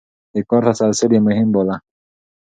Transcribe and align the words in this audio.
د 0.33 0.35
کار 0.49 0.63
تسلسل 0.69 1.11
يې 1.15 1.19
مهم 1.27 1.47
باله. 1.53 1.75